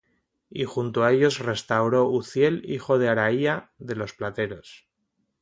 Y 0.59 0.63
junto 0.73 0.97
á 1.05 1.09
ellos 1.13 1.37
restauró 1.37 2.07
Uzziel 2.09 2.63
hijo 2.65 2.97
de 2.97 3.07
Harhaía, 3.09 3.69
de 3.77 3.95
los 3.95 4.13
plateros; 4.15 4.87